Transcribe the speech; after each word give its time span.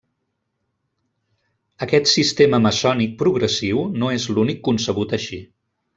Aquest 1.87 2.09
sistema 2.13 2.61
Maçònic 2.65 3.15
progressiu, 3.21 3.85
no 4.05 4.13
és 4.19 4.29
l'únic 4.37 4.65
concebut 4.71 5.15
així. 5.21 5.41